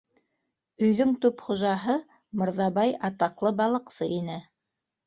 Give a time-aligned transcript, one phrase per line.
[0.87, 1.99] Өйҙөң төп хужаһы
[2.43, 4.43] Мырҙабай атаҡлы балыҡсы ине.